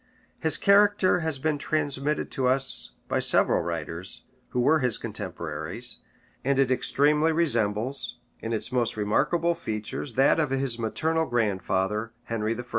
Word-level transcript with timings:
His 0.39 0.57
character 0.57 1.19
has 1.19 1.37
been 1.37 1.59
transmitted 1.59 2.31
to 2.31 2.47
us 2.47 2.93
by 3.07 3.19
several 3.19 3.61
writers, 3.61 4.23
who 4.49 4.59
were 4.59 4.79
his 4.79 4.97
contemporaries; 4.97 5.97
and 6.43 6.57
it 6.57 6.71
extremely 6.71 7.31
resembles, 7.31 8.17
in 8.39 8.51
its 8.51 8.71
most 8.71 8.97
remarkable 8.97 9.53
features, 9.53 10.15
that 10.15 10.39
of 10.39 10.49
his 10.49 10.79
maternal 10.79 11.27
grandfather, 11.27 12.13
Henry 12.23 12.57
I. 12.57 12.63